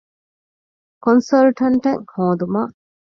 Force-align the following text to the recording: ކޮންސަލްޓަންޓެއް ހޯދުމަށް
ކޮންސަލްޓަންޓެއް 1.03 2.03
ހޯދުމަށް 2.13 2.73